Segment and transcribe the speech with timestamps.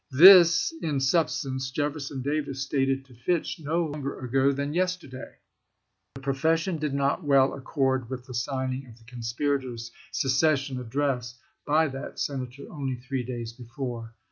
[0.09, 5.35] This, in substance, Jefferson Davis stated to Fitch no longer ago than yesterday."
[6.15, 11.37] The profession did not well accord with the signing of the conspirators' secession address
[11.67, 14.15] by that Senator only three days before.